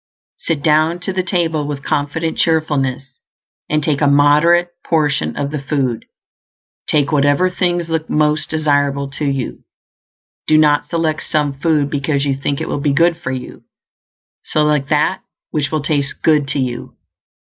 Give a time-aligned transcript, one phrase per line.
[0.39, 3.19] Sit down to the table with confident cheerfulness,
[3.69, 6.05] and take a moderate portion of the food;
[6.87, 9.63] take whatever thing looks most desirable to you.
[10.47, 13.61] Do not select some food because you think it will be good for you;
[14.43, 16.95] select that which will taste good to you.